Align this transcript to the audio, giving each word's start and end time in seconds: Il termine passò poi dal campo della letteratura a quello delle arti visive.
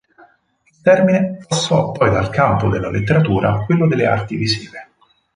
Il 0.65 0.81
termine 0.81 1.45
passò 1.47 1.91
poi 1.91 2.09
dal 2.09 2.31
campo 2.31 2.67
della 2.69 2.89
letteratura 2.89 3.53
a 3.53 3.65
quello 3.65 3.87
delle 3.87 4.07
arti 4.07 4.35
visive. 4.35 4.89